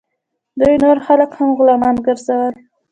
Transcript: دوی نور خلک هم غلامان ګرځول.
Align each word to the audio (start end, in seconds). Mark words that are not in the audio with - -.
دوی 0.59 0.75
نور 0.83 0.97
خلک 1.07 1.29
هم 1.37 1.49
غلامان 1.57 1.95
ګرځول. 2.05 2.53